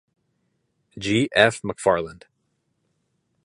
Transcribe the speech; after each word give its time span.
G. 0.97 1.29
F. 1.35 1.61
McFarland. 1.61 2.23